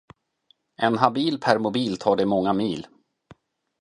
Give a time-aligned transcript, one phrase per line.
[0.87, 2.87] En habil permobil tar dig många mil.